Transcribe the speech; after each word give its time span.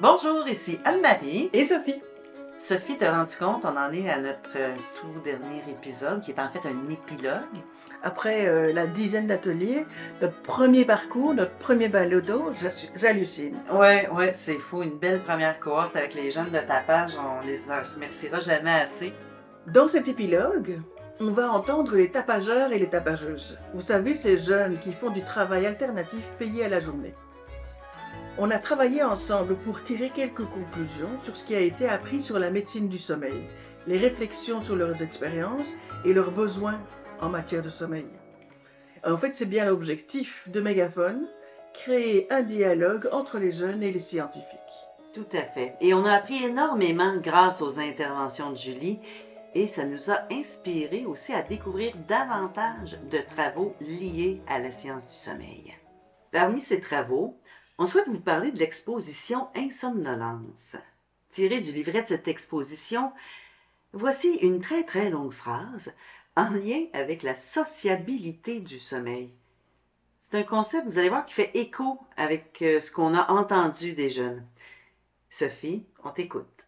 Bonjour, 0.00 0.48
ici 0.48 0.76
Anne-Marie. 0.84 1.50
Et 1.52 1.64
Sophie. 1.64 2.02
Sophie, 2.58 2.96
te 2.96 3.04
rendu 3.04 3.36
compte, 3.36 3.64
on 3.64 3.76
en 3.76 3.92
est 3.92 4.10
à 4.10 4.18
notre 4.18 4.50
euh, 4.56 4.74
tout 5.00 5.20
dernier 5.22 5.62
épisode, 5.70 6.20
qui 6.20 6.32
est 6.32 6.40
en 6.40 6.48
fait 6.48 6.66
un 6.68 6.90
épilogue. 6.90 7.38
Après 8.02 8.48
euh, 8.48 8.72
la 8.72 8.88
dizaine 8.88 9.28
d'ateliers, 9.28 9.86
notre 10.20 10.34
premier 10.42 10.84
parcours, 10.84 11.32
notre 11.32 11.54
premier 11.58 11.86
balado, 11.86 12.50
j'hallucine. 12.96 13.56
Ouais, 13.72 14.08
ouais, 14.08 14.32
c'est 14.32 14.58
fou. 14.58 14.82
Une 14.82 14.98
belle 14.98 15.20
première 15.20 15.60
cohorte 15.60 15.94
avec 15.94 16.14
les 16.14 16.32
jeunes 16.32 16.50
de 16.50 16.58
tapage. 16.58 17.12
On 17.16 17.46
les 17.46 17.70
en 17.70 17.80
remerciera 17.94 18.40
jamais 18.40 18.74
assez. 18.74 19.12
Dans 19.68 19.86
cet 19.86 20.08
épilogue, 20.08 20.80
on 21.20 21.30
va 21.30 21.52
entendre 21.52 21.94
les 21.94 22.10
tapageurs 22.10 22.72
et 22.72 22.78
les 22.78 22.88
tapageuses. 22.88 23.56
Vous 23.72 23.80
savez, 23.80 24.16
ces 24.16 24.38
jeunes 24.38 24.80
qui 24.80 24.92
font 24.92 25.10
du 25.10 25.22
travail 25.22 25.66
alternatif 25.66 26.24
payé 26.36 26.64
à 26.64 26.68
la 26.68 26.80
journée. 26.80 27.14
On 28.36 28.50
a 28.50 28.58
travaillé 28.58 29.04
ensemble 29.04 29.54
pour 29.54 29.84
tirer 29.84 30.10
quelques 30.10 30.44
conclusions 30.44 31.10
sur 31.22 31.36
ce 31.36 31.44
qui 31.44 31.54
a 31.54 31.60
été 31.60 31.88
appris 31.88 32.20
sur 32.20 32.40
la 32.40 32.50
médecine 32.50 32.88
du 32.88 32.98
sommeil, 32.98 33.44
les 33.86 33.96
réflexions 33.96 34.60
sur 34.60 34.74
leurs 34.74 35.02
expériences 35.02 35.74
et 36.04 36.12
leurs 36.12 36.32
besoins 36.32 36.80
en 37.20 37.28
matière 37.28 37.62
de 37.62 37.68
sommeil. 37.68 38.06
En 39.06 39.16
fait, 39.16 39.36
c'est 39.36 39.46
bien 39.46 39.66
l'objectif 39.66 40.48
de 40.48 40.60
Mégaphone, 40.60 41.28
créer 41.74 42.26
un 42.32 42.42
dialogue 42.42 43.08
entre 43.12 43.38
les 43.38 43.52
jeunes 43.52 43.84
et 43.84 43.92
les 43.92 44.00
scientifiques. 44.00 44.48
Tout 45.12 45.28
à 45.32 45.44
fait. 45.44 45.76
Et 45.80 45.94
on 45.94 46.04
a 46.04 46.14
appris 46.14 46.42
énormément 46.42 47.16
grâce 47.18 47.62
aux 47.62 47.78
interventions 47.78 48.50
de 48.50 48.56
Julie. 48.56 48.98
Et 49.54 49.68
ça 49.68 49.84
nous 49.84 50.10
a 50.10 50.24
inspiré 50.32 51.06
aussi 51.06 51.32
à 51.32 51.42
découvrir 51.42 51.94
davantage 52.08 52.98
de 53.08 53.18
travaux 53.18 53.76
liés 53.80 54.42
à 54.48 54.58
la 54.58 54.72
science 54.72 55.06
du 55.06 55.14
sommeil. 55.14 55.72
Parmi 56.32 56.60
ces 56.60 56.80
travaux, 56.80 57.38
on 57.78 57.86
souhaite 57.86 58.08
vous 58.08 58.20
parler 58.20 58.52
de 58.52 58.58
l'exposition 58.58 59.48
Insomnolence. 59.54 60.76
Tirée 61.28 61.60
du 61.60 61.72
livret 61.72 62.02
de 62.02 62.08
cette 62.08 62.28
exposition, 62.28 63.12
voici 63.92 64.34
une 64.42 64.60
très 64.60 64.84
très 64.84 65.10
longue 65.10 65.32
phrase 65.32 65.92
en 66.36 66.50
lien 66.50 66.84
avec 66.92 67.22
la 67.22 67.34
sociabilité 67.34 68.60
du 68.60 68.78
sommeil. 68.78 69.30
C'est 70.20 70.38
un 70.38 70.42
concept, 70.44 70.86
vous 70.86 70.98
allez 70.98 71.08
voir, 71.08 71.26
qui 71.26 71.34
fait 71.34 71.50
écho 71.54 72.00
avec 72.16 72.58
euh, 72.62 72.80
ce 72.80 72.90
qu'on 72.90 73.14
a 73.14 73.30
entendu 73.30 73.92
des 73.92 74.10
jeunes. 74.10 74.44
Sophie, 75.30 75.84
on 76.02 76.10
t'écoute. 76.10 76.66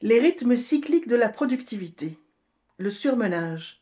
Les 0.00 0.18
rythmes 0.18 0.56
cycliques 0.56 1.08
de 1.08 1.16
la 1.16 1.28
productivité, 1.28 2.18
le 2.78 2.90
surmenage, 2.90 3.80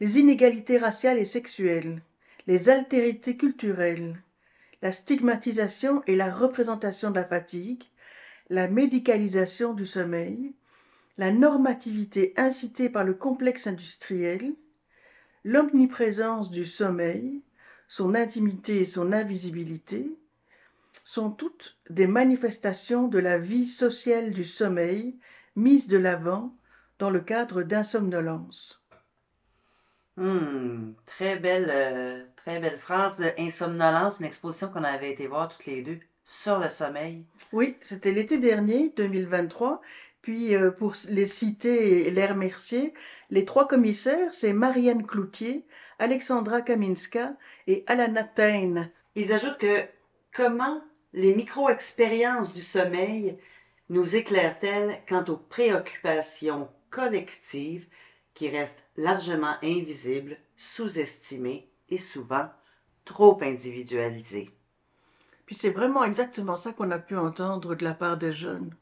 les 0.00 0.18
inégalités 0.18 0.78
raciales 0.78 1.18
et 1.18 1.24
sexuelles, 1.24 2.02
les 2.46 2.68
altérités 2.68 3.36
culturelles, 3.36 4.16
la 4.82 4.92
stigmatisation 4.92 6.02
et 6.06 6.16
la 6.16 6.32
représentation 6.32 7.10
de 7.10 7.16
la 7.16 7.24
fatigue, 7.24 7.84
la 8.50 8.68
médicalisation 8.68 9.72
du 9.72 9.86
sommeil, 9.86 10.54
la 11.18 11.32
normativité 11.32 12.34
incitée 12.36 12.88
par 12.88 13.04
le 13.04 13.14
complexe 13.14 13.66
industriel, 13.66 14.54
l'omniprésence 15.44 16.50
du 16.50 16.64
sommeil, 16.64 17.42
son 17.86 18.14
intimité 18.14 18.80
et 18.80 18.84
son 18.84 19.12
invisibilité, 19.12 20.10
sont 21.04 21.30
toutes 21.30 21.78
des 21.90 22.06
manifestations 22.06 23.08
de 23.08 23.18
la 23.18 23.38
vie 23.38 23.66
sociale 23.66 24.32
du 24.32 24.44
sommeil 24.44 25.18
mise 25.56 25.86
de 25.86 25.98
l'avant 25.98 26.56
dans 26.98 27.10
le 27.10 27.20
cadre 27.20 27.62
d'insomnolence. 27.62 28.81
Hmm, 30.16 30.92
très 31.06 31.36
belle, 31.36 31.68
euh, 31.70 32.24
très 32.36 32.58
belle 32.60 32.78
phrase 32.78 33.18
de 33.18 33.30
Insomnolence, 33.38 34.20
une 34.20 34.26
exposition 34.26 34.68
qu'on 34.68 34.84
avait 34.84 35.10
été 35.10 35.26
voir 35.26 35.48
toutes 35.48 35.66
les 35.66 35.80
deux 35.80 35.98
sur 36.24 36.58
le 36.58 36.68
sommeil. 36.68 37.24
Oui, 37.52 37.76
c'était 37.80 38.12
l'été 38.12 38.38
dernier, 38.38 38.92
2023. 38.96 39.80
Puis 40.20 40.54
euh, 40.54 40.70
pour 40.70 40.94
les 41.08 41.26
citer 41.26 42.06
et 42.06 42.10
les 42.10 42.26
remercier, 42.26 42.94
les 43.30 43.44
trois 43.44 43.66
commissaires, 43.66 44.32
c'est 44.32 44.52
Marianne 44.52 45.04
Cloutier, 45.06 45.64
Alexandra 45.98 46.60
Kaminska 46.60 47.32
et 47.66 47.82
Alana 47.86 48.24
Tain. 48.24 48.90
Ils 49.16 49.32
ajoutent 49.32 49.58
que 49.58 49.84
comment 50.32 50.82
les 51.12 51.34
micro-expériences 51.34 52.54
du 52.54 52.60
sommeil 52.62 53.36
nous 53.88 54.14
éclairent-elles 54.14 55.00
quant 55.08 55.24
aux 55.24 55.36
préoccupations 55.36 56.68
collectives 56.90 57.86
qui 58.34 58.48
restent 58.48 58.82
largement 58.96 59.56
invisibles, 59.62 60.36
sous-estimées 60.56 61.70
et 61.88 61.98
souvent 61.98 62.48
trop 63.04 63.38
individualisées. 63.42 64.50
Puis 65.46 65.54
c'est 65.54 65.70
vraiment 65.70 66.04
exactement 66.04 66.56
ça 66.56 66.72
qu'on 66.72 66.90
a 66.90 66.98
pu 66.98 67.16
entendre 67.16 67.74
de 67.74 67.84
la 67.84 67.94
part 67.94 68.16
des 68.16 68.32
jeunes. 68.32 68.74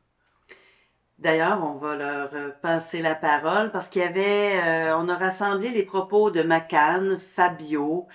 D'ailleurs, 1.18 1.62
on 1.62 1.74
va 1.74 1.96
leur 1.96 2.34
euh, 2.34 2.50
passer 2.62 3.02
la 3.02 3.14
parole 3.14 3.70
parce 3.72 3.88
qu'il 3.88 4.00
y 4.00 4.04
avait, 4.04 4.58
euh, 4.62 4.96
on 4.96 5.08
a 5.08 5.16
rassemblé 5.16 5.68
les 5.68 5.82
propos 5.82 6.30
de 6.30 6.42
Macan, 6.42 7.16
Fabio 7.18 8.08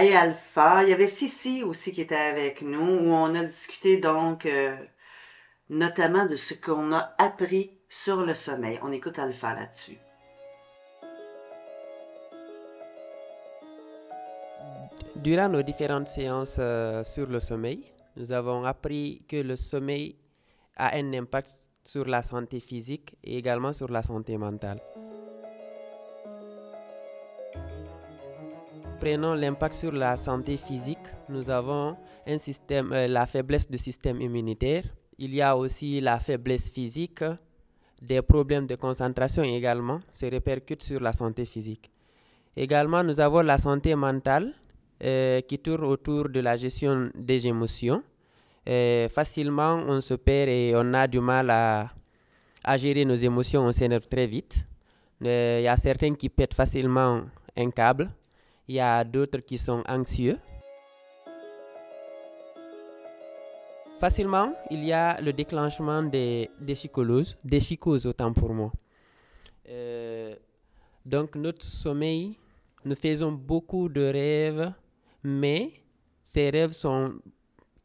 et 0.00 0.14
Alpha. 0.14 0.84
Il 0.84 0.90
y 0.90 0.92
avait 0.92 1.08
Sissi 1.08 1.64
aussi 1.64 1.92
qui 1.92 2.02
était 2.02 2.14
avec 2.14 2.62
nous, 2.62 2.80
où 2.80 3.12
on 3.12 3.34
a 3.34 3.42
discuté 3.42 3.98
donc 3.98 4.46
euh, 4.46 4.76
notamment 5.68 6.26
de 6.26 6.36
ce 6.36 6.54
qu'on 6.54 6.92
a 6.92 7.14
appris 7.18 7.72
sur 7.88 8.22
le 8.22 8.34
sommeil. 8.34 8.78
On 8.82 8.92
écoute 8.92 9.18
Alpha 9.18 9.54
là-dessus. 9.54 9.98
Durant 15.22 15.50
nos 15.50 15.62
différentes 15.62 16.08
séances 16.08 16.56
euh, 16.58 17.04
sur 17.04 17.26
le 17.28 17.40
sommeil, 17.40 17.84
nous 18.16 18.32
avons 18.32 18.64
appris 18.64 19.22
que 19.28 19.36
le 19.36 19.54
sommeil 19.54 20.16
a 20.76 20.96
un 20.96 21.12
impact 21.12 21.70
sur 21.84 22.06
la 22.06 22.22
santé 22.22 22.58
physique 22.58 23.16
et 23.22 23.36
également 23.36 23.74
sur 23.74 23.90
la 23.90 24.02
santé 24.02 24.38
mentale. 24.38 24.78
Prenons 28.98 29.34
l'impact 29.34 29.74
sur 29.74 29.92
la 29.92 30.16
santé 30.16 30.56
physique. 30.56 30.98
Nous 31.28 31.50
avons 31.50 31.96
euh, 32.26 33.06
la 33.08 33.26
faiblesse 33.26 33.70
du 33.70 33.76
système 33.76 34.22
immunitaire. 34.22 34.84
Il 35.18 35.34
y 35.34 35.42
a 35.42 35.54
aussi 35.54 36.00
la 36.00 36.18
faiblesse 36.18 36.70
physique, 36.70 37.24
des 38.00 38.22
problèmes 38.22 38.66
de 38.66 38.74
concentration 38.74 39.42
également 39.42 40.00
se 40.14 40.24
répercutent 40.24 40.82
sur 40.82 41.00
la 41.00 41.12
santé 41.12 41.44
physique. 41.44 41.90
Également, 42.56 43.04
nous 43.04 43.20
avons 43.20 43.42
la 43.42 43.58
santé 43.58 43.94
mentale 43.94 44.54
euh, 45.02 45.40
qui 45.42 45.58
tourne 45.58 45.84
autour 45.84 46.28
de 46.28 46.40
la 46.40 46.56
gestion 46.56 47.10
des 47.14 47.46
émotions. 47.46 48.02
Euh, 48.68 49.08
facilement, 49.08 49.76
on 49.88 50.00
se 50.00 50.14
perd 50.14 50.48
et 50.50 50.72
on 50.76 50.92
a 50.94 51.06
du 51.06 51.20
mal 51.20 51.50
à, 51.50 51.90
à 52.62 52.76
gérer 52.76 53.04
nos 53.04 53.14
émotions, 53.14 53.62
on 53.62 53.72
s'énerve 53.72 54.06
très 54.06 54.26
vite. 54.26 54.66
Euh, 55.24 55.58
Il 55.60 55.64
y 55.64 55.68
a 55.68 55.76
certains 55.76 56.14
qui 56.14 56.28
pètent 56.28 56.54
facilement 56.54 57.22
un 57.56 57.70
câble, 57.70 58.10
il 58.68 58.76
y 58.76 58.80
a 58.80 59.02
d'autres 59.04 59.40
qui 59.40 59.58
sont 59.58 59.82
anxieux. 59.88 60.38
Facilement, 63.98 64.54
il 64.70 64.84
y 64.84 64.92
a 64.92 65.20
le 65.20 65.32
déclenchement 65.32 66.02
des, 66.02 66.50
des 66.58 66.74
des 67.44 67.58
psychoses 67.58 68.06
autant 68.06 68.32
pour 68.32 68.54
moi. 68.54 68.72
Euh, 69.68 70.34
donc 71.04 71.34
notre 71.36 71.62
sommeil, 71.64 72.36
nous 72.84 72.94
faisons 72.94 73.32
beaucoup 73.32 73.90
de 73.90 74.00
rêves, 74.00 74.72
mais 75.22 75.72
ces 76.22 76.50
rêves 76.50 76.72
sont 76.72 77.20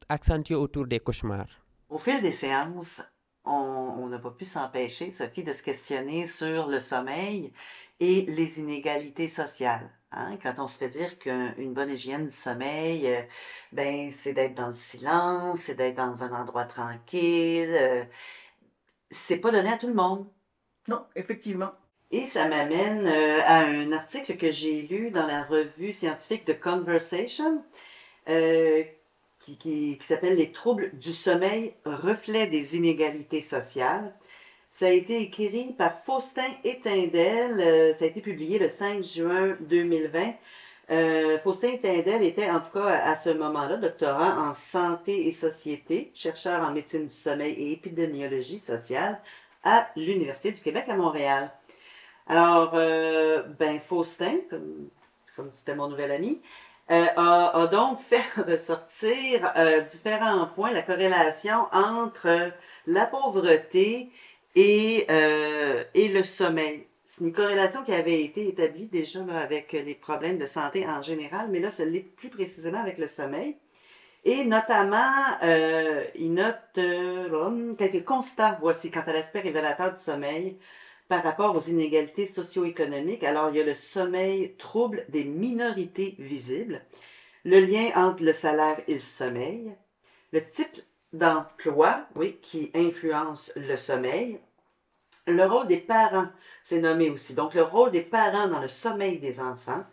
accentués 0.09 0.55
autour 0.55 0.87
des 0.87 0.99
cauchemars. 0.99 1.47
Au 1.89 1.97
fil 1.97 2.21
des 2.21 2.31
séances, 2.31 3.01
on 3.43 3.51
on 4.01 4.07
n'a 4.09 4.19
pas 4.19 4.31
pu 4.31 4.45
s'empêcher, 4.45 5.09
Sophie, 5.11 5.43
de 5.43 5.53
se 5.53 5.63
questionner 5.63 6.25
sur 6.25 6.67
le 6.67 6.79
sommeil 6.79 7.53
et 7.99 8.23
les 8.23 8.59
inégalités 8.59 9.27
sociales. 9.27 9.89
hein. 10.11 10.37
Quand 10.41 10.55
on 10.59 10.67
se 10.67 10.77
fait 10.77 10.89
dire 10.89 11.17
qu'une 11.19 11.73
bonne 11.73 11.89
hygiène 11.91 12.25
du 12.27 12.31
sommeil, 12.35 13.07
euh, 13.07 13.21
ben, 13.71 14.11
c'est 14.11 14.33
d'être 14.33 14.55
dans 14.55 14.67
le 14.67 14.73
silence, 14.73 15.59
c'est 15.61 15.75
d'être 15.75 15.95
dans 15.97 16.23
un 16.23 16.31
endroit 16.33 16.65
tranquille. 16.65 17.69
euh, 17.73 18.05
c'est 19.09 19.37
pas 19.37 19.51
donné 19.51 19.69
à 19.69 19.77
tout 19.77 19.87
le 19.87 19.93
monde. 19.93 20.27
Non, 20.87 21.05
effectivement. 21.15 21.73
Et 22.11 22.25
ça 22.25 22.47
m'amène 22.47 23.05
euh, 23.07 23.41
à 23.45 23.65
un 23.65 23.91
article 23.91 24.37
que 24.37 24.51
j'ai 24.51 24.83
lu 24.83 25.11
dans 25.11 25.25
la 25.25 25.43
revue 25.43 25.91
scientifique 25.91 26.45
The 26.45 26.59
Conversation, 26.59 27.63
euh, 28.29 28.83
qui, 29.39 29.97
s'appelle 30.01 30.37
Les 30.37 30.51
troubles 30.51 30.91
du 30.93 31.13
sommeil, 31.13 31.73
reflet 31.85 32.47
des 32.47 32.75
inégalités 32.75 33.41
sociales. 33.41 34.13
Ça 34.71 34.87
a 34.87 34.89
été 34.89 35.21
écrit 35.21 35.73
par 35.77 35.97
Faustin 35.97 36.49
Étindel, 36.63 37.59
euh, 37.59 37.93
ça 37.93 38.05
a 38.05 38.07
été 38.09 38.21
publié 38.21 38.59
le 38.59 38.67
5 38.69 39.03
juin 39.03 39.55
2020. 39.61 40.33
Euh, 40.91 41.39
Faustin 41.39 41.69
Étindel 41.69 42.23
était 42.23 42.49
en 42.49 42.59
tout 42.59 42.71
cas 42.73 42.99
à 43.03 43.15
ce 43.15 43.29
moment-là 43.29 43.77
doctorant 43.77 44.49
en 44.49 44.53
santé 44.53 45.27
et 45.27 45.31
société, 45.31 46.11
chercheur 46.13 46.61
en 46.61 46.71
médecine 46.71 47.07
du 47.07 47.13
sommeil 47.13 47.53
et 47.53 47.71
épidémiologie 47.71 48.59
sociale 48.59 49.19
à 49.63 49.87
l'Université 49.95 50.51
du 50.51 50.61
Québec 50.61 50.85
à 50.89 50.95
Montréal. 50.95 51.51
Alors, 52.27 52.71
euh, 52.73 53.43
ben, 53.59 53.79
Faustin, 53.79 54.37
comme, 55.35 55.51
c'était 55.51 55.75
mon 55.75 55.89
nouvel 55.89 56.11
ami, 56.11 56.41
euh, 56.91 57.05
a, 57.15 57.67
donc 57.67 57.99
fait 57.99 58.23
ressortir 58.37 59.51
euh, 59.55 59.81
différents 59.81 60.47
points, 60.47 60.71
la 60.71 60.81
corrélation 60.81 61.67
entre 61.71 62.51
la 62.87 63.05
pauvreté 63.05 64.09
et, 64.55 65.07
et 65.93 66.07
le 66.07 66.23
sommeil. 66.23 66.87
C'est 67.05 67.23
une 67.23 67.33
corrélation 67.33 67.83
qui 67.83 67.93
avait 67.93 68.23
été 68.23 68.47
établie 68.47 68.85
déjà 68.85 69.19
avec 69.41 69.73
les 69.73 69.95
problèmes 69.95 70.37
de 70.37 70.45
santé 70.45 70.87
en 70.87 71.01
général, 71.01 71.47
mais 71.49 71.59
là, 71.59 71.71
ce 71.71 71.83
l'est 71.83 71.99
plus 71.99 72.29
précisément 72.29 72.81
avec 72.81 72.97
le 72.97 73.07
sommeil. 73.07 73.57
Et 74.23 74.45
notamment, 74.45 75.37
il 76.15 76.33
note 76.33 76.79
quelques 77.77 78.05
constats, 78.05 78.57
voici, 78.61 78.91
quant 78.91 79.03
à 79.05 79.13
l'aspect 79.13 79.41
révélateur 79.41 79.93
du 79.93 79.99
sommeil 79.99 80.57
par 81.07 81.23
rapport 81.23 81.55
aux 81.55 81.61
inégalités 81.61 82.25
socio-économiques. 82.25 83.23
Alors, 83.23 83.49
il 83.49 83.57
y 83.57 83.61
a 83.61 83.65
le 83.65 83.75
sommeil 83.75 84.55
trouble 84.57 85.05
des 85.09 85.23
minorités 85.23 86.15
visibles, 86.19 86.81
le 87.43 87.59
lien 87.59 87.91
entre 87.95 88.23
le 88.23 88.33
salaire 88.33 88.81
et 88.87 88.95
le 88.95 88.99
sommeil, 88.99 89.75
le 90.31 90.47
type 90.49 90.81
d'emploi, 91.13 92.07
oui, 92.15 92.37
qui 92.41 92.71
influence 92.73 93.51
le 93.55 93.75
sommeil, 93.75 94.39
le 95.27 95.45
rôle 95.45 95.67
des 95.67 95.77
parents, 95.77 96.27
c'est 96.63 96.79
nommé 96.79 97.09
aussi. 97.09 97.33
Donc, 97.33 97.53
le 97.53 97.63
rôle 97.63 97.91
des 97.91 98.01
parents 98.01 98.47
dans 98.47 98.59
le 98.59 98.67
sommeil 98.67 99.19
des 99.19 99.39
enfants, 99.39 99.83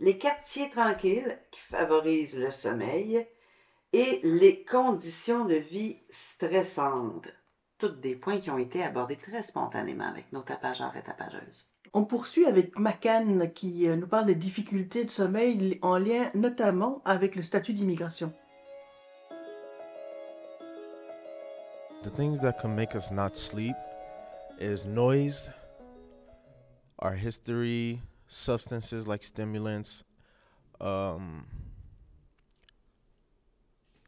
les 0.00 0.18
quartiers 0.18 0.70
tranquilles 0.70 1.38
qui 1.50 1.60
favorisent 1.60 2.38
le 2.38 2.50
sommeil 2.50 3.26
et 3.92 4.20
les 4.24 4.64
conditions 4.64 5.44
de 5.44 5.54
vie 5.54 5.98
stressantes. 6.08 7.28
Toutes 7.78 8.00
des 8.00 8.14
points 8.14 8.38
qui 8.38 8.50
ont 8.50 8.58
été 8.58 8.82
abordés 8.82 9.16
très 9.16 9.42
spontanément 9.42 10.06
avec 10.06 10.32
nos 10.32 10.42
tapageurs 10.42 10.96
et 10.96 11.02
tapageuses. 11.02 11.68
On 11.92 12.04
poursuit 12.04 12.46
avec 12.46 12.78
Macan 12.78 13.48
qui 13.54 13.88
euh, 13.88 13.96
nous 13.96 14.06
parle 14.06 14.26
des 14.26 14.34
difficultés 14.34 15.04
de 15.04 15.10
sommeil 15.10 15.78
en 15.82 15.98
lien 15.98 16.30
notamment 16.34 17.02
avec 17.04 17.36
le 17.36 17.42
statut 17.42 17.72
d'immigration. 17.72 18.32
The 22.02 22.10
things 22.10 22.38
that 22.40 22.58
can 22.60 22.74
make 22.74 22.94
us 22.94 23.10
not 23.10 23.34
sleep 23.34 23.76
is 24.60 24.86
noise, 24.86 25.50
our 26.98 27.14
history, 27.14 28.00
substances 28.28 29.06
like 29.06 29.22
stimulants, 29.22 30.04
um, 30.80 31.46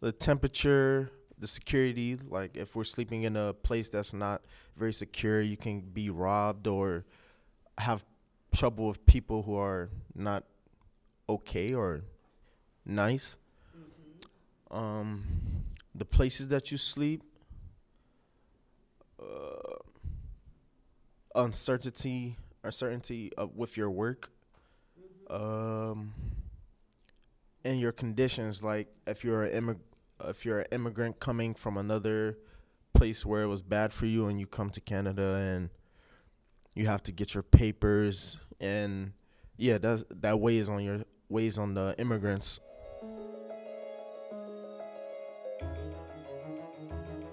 the 0.00 0.12
temperature, 0.12 1.10
the 1.38 1.46
security. 1.46 2.16
Like 2.28 2.56
if 2.56 2.76
we're 2.76 2.84
sleeping 2.84 3.24
in 3.24 3.36
a 3.36 3.52
place 3.52 3.88
that's 3.88 4.12
not 4.12 4.42
very 4.76 4.92
secure, 4.92 5.40
you 5.40 5.56
can 5.56 5.80
be 5.80 6.10
robbed 6.10 6.66
or 6.66 7.04
have 7.78 8.04
trouble 8.54 8.88
with 8.88 9.04
people 9.06 9.42
who 9.42 9.56
are 9.56 9.90
not 10.14 10.44
okay 11.28 11.74
or 11.74 12.02
nice. 12.84 13.36
Um, 14.70 15.24
the 15.94 16.04
places 16.04 16.48
that 16.48 16.70
you 16.70 16.78
sleep, 16.78 17.22
uh, 19.20 19.76
uncertainty, 21.34 22.36
uncertainty 22.64 23.32
of, 23.36 23.54
with 23.56 23.76
your 23.76 23.90
work, 23.90 24.30
um, 25.30 26.12
and 27.64 27.80
your 27.80 27.92
conditions. 27.92 28.62
Like 28.62 28.88
if 29.06 29.24
you're 29.24 29.44
an 29.44 29.64
immig- 29.64 29.80
if 30.24 30.44
you're 30.44 30.60
an 30.60 30.66
immigrant 30.72 31.20
coming 31.20 31.54
from 31.54 31.76
another 31.76 32.38
place 32.94 33.26
where 33.26 33.42
it 33.42 33.48
was 33.48 33.62
bad 33.62 33.92
for 33.92 34.06
you, 34.06 34.26
and 34.28 34.40
you 34.40 34.46
come 34.46 34.70
to 34.70 34.80
Canada 34.80 35.36
and 35.36 35.70
you 36.74 36.86
have 36.86 37.02
to 37.02 37.12
get 37.12 37.34
your 37.34 37.42
papers, 37.42 38.38
and 38.60 39.12
yeah, 39.56 39.78
that 39.78 40.04
that 40.22 40.40
weighs 40.40 40.68
on 40.68 40.82
your 40.82 41.04
weighs 41.28 41.58
on 41.58 41.74
the 41.74 41.94
immigrants. 41.98 42.60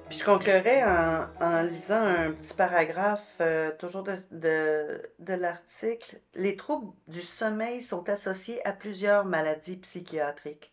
Puis 0.10 0.20
je 0.20 0.26
conclurai 0.26 0.84
en, 0.84 1.28
en 1.42 1.64
lisant 1.64 2.06
un 2.06 2.32
petit 2.34 2.54
paragraphe, 2.54 3.26
euh, 3.42 3.72
toujours 3.80 4.04
de, 4.04 4.18
de, 4.32 5.02
de 5.18 5.34
l'article. 5.34 6.20
Les 6.36 6.56
troubles 6.56 6.94
du 7.08 7.22
sommeil 7.22 7.82
sont 7.82 8.08
associés 8.10 8.64
à 8.68 8.74
plusieurs 8.74 9.26
maladies 9.26 9.78
psychiatriques. 9.78 10.73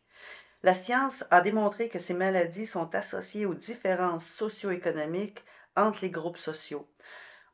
La 0.62 0.74
science 0.74 1.24
a 1.30 1.40
démontré 1.40 1.88
que 1.88 1.98
ces 1.98 2.12
maladies 2.12 2.66
sont 2.66 2.94
associées 2.94 3.46
aux 3.46 3.54
différences 3.54 4.26
socio-économiques 4.26 5.42
entre 5.74 6.00
les 6.02 6.10
groupes 6.10 6.36
sociaux. 6.36 6.86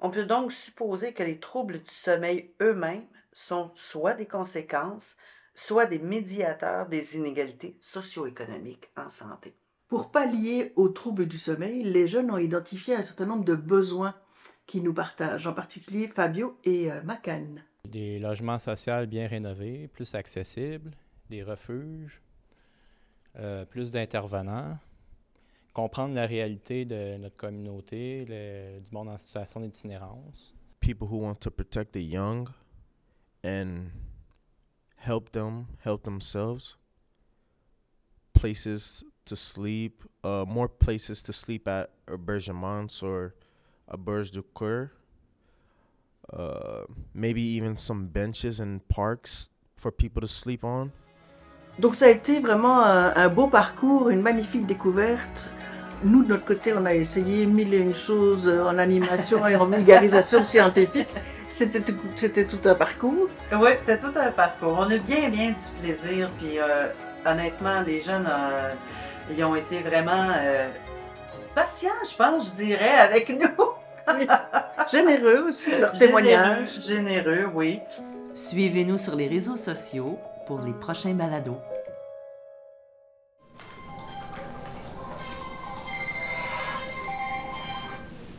On 0.00 0.10
peut 0.10 0.24
donc 0.24 0.52
supposer 0.52 1.12
que 1.12 1.22
les 1.22 1.38
troubles 1.38 1.78
du 1.78 1.94
sommeil 1.94 2.52
eux-mêmes 2.60 3.06
sont 3.32 3.70
soit 3.74 4.14
des 4.14 4.26
conséquences, 4.26 5.16
soit 5.54 5.86
des 5.86 6.00
médiateurs 6.00 6.88
des 6.88 7.16
inégalités 7.16 7.76
socio-économiques 7.80 8.90
en 8.96 9.08
santé. 9.08 9.54
Pour 9.88 10.10
pallier 10.10 10.72
aux 10.74 10.88
troubles 10.88 11.26
du 11.26 11.38
sommeil, 11.38 11.84
les 11.84 12.08
jeunes 12.08 12.32
ont 12.32 12.38
identifié 12.38 12.96
un 12.96 13.02
certain 13.02 13.26
nombre 13.26 13.44
de 13.44 13.54
besoins 13.54 14.16
qui 14.66 14.80
nous 14.80 14.92
partagent, 14.92 15.46
en 15.46 15.52
particulier 15.52 16.08
Fabio 16.08 16.58
et 16.64 16.90
euh, 16.90 17.00
Macan. 17.04 17.46
Des 17.84 18.18
logements 18.18 18.58
sociaux 18.58 19.06
bien 19.06 19.28
rénovés, 19.28 19.88
plus 19.92 20.16
accessibles, 20.16 20.90
des 21.30 21.44
refuges, 21.44 22.20
euh, 23.38 23.64
plus 23.64 23.90
d'intervenants, 23.90 24.78
comprendre 25.72 26.14
la 26.14 26.26
réalité 26.26 26.84
de 26.84 27.16
notre 27.18 27.36
communauté, 27.36 28.24
du 28.24 28.90
monde 28.92 29.08
en 29.08 29.18
situation 29.18 29.60
d'itinérance. 29.60 30.54
people 30.86 31.08
who 31.08 31.16
want 31.16 31.40
to 31.40 31.50
protect 31.50 31.92
the 31.94 32.00
young 32.00 32.46
and 33.42 33.90
help 34.98 35.32
them 35.32 35.66
help 35.80 36.04
themselves. 36.04 36.76
Places 38.34 39.02
to 39.24 39.34
sleep 39.34 40.04
uh, 40.22 40.44
more 40.46 40.68
places 40.68 41.22
to 41.22 41.32
sleep 41.32 41.66
at 41.66 41.90
aubergements 42.06 43.02
or 43.02 43.34
a 43.88 43.96
berge 43.96 44.30
du 44.30 44.42
coeur 44.54 44.92
uh, 46.32 46.82
maybe 47.14 47.42
even 47.42 47.76
some 47.76 48.06
benches 48.06 48.60
and 48.60 48.86
parks 48.88 49.50
for 49.76 49.90
people 49.90 50.20
to 50.20 50.28
sleep 50.28 50.62
on 50.62 50.92
Donc 51.78 51.94
ça 51.94 52.06
a 52.06 52.08
été 52.08 52.40
vraiment 52.40 52.82
un, 52.82 53.14
un 53.14 53.28
beau 53.28 53.48
parcours, 53.48 54.10
une 54.10 54.22
magnifique 54.22 54.66
découverte. 54.66 55.50
Nous, 56.04 56.22
de 56.22 56.28
notre 56.28 56.44
côté, 56.44 56.72
on 56.76 56.84
a 56.86 56.94
essayé 56.94 57.46
mille 57.46 57.72
et 57.74 57.78
une 57.78 57.94
choses 57.94 58.48
en 58.48 58.78
animation 58.78 59.46
et 59.46 59.56
en 59.56 59.64
vulgarisation 59.64 60.44
scientifique. 60.52 61.08
C'était 61.48 61.80
tout, 61.80 61.94
c'était 62.16 62.44
tout 62.44 62.60
un 62.68 62.74
parcours. 62.74 63.28
Oui, 63.52 63.70
c'était 63.78 63.98
tout 63.98 64.12
un 64.14 64.30
parcours. 64.30 64.76
On 64.78 64.90
a 64.90 64.98
bien, 64.98 65.28
bien 65.28 65.50
du 65.50 65.82
plaisir. 65.82 66.28
Puis 66.38 66.58
euh, 66.58 66.88
honnêtement, 67.24 67.80
les 67.80 68.00
jeunes, 68.00 68.28
euh, 68.28 68.72
ils 69.30 69.42
ont 69.44 69.56
été 69.56 69.80
vraiment 69.80 70.28
euh, 70.36 70.68
patients, 71.54 71.88
je 72.08 72.14
pense, 72.14 72.50
je 72.50 72.54
dirais, 72.54 72.94
avec 72.98 73.30
nous. 73.30 73.66
Généreux 74.90 75.46
aussi, 75.48 75.70
leur 75.70 75.92
témoignage. 75.92 76.80
Généreux, 76.86 77.24
généreux, 77.24 77.50
oui. 77.54 77.80
Suivez-nous 78.34 78.98
sur 78.98 79.16
les 79.16 79.26
réseaux 79.26 79.56
sociaux 79.56 80.18
pour 80.46 80.60
les 80.60 80.72
prochains 80.72 81.14
balados. 81.14 81.58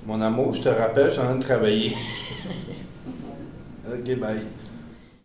Mon 0.05 0.21
amour, 0.21 0.53
je 0.53 0.61
te 0.61 0.69
rappelle, 0.69 1.07
je 1.07 1.11
suis 1.11 1.19
en 1.19 1.25
train 1.25 1.35
de 1.35 1.43
travailler. 1.43 1.97
ok, 3.93 4.19
bye. 4.19 4.45